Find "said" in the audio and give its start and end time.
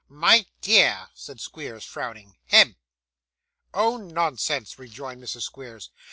1.13-1.39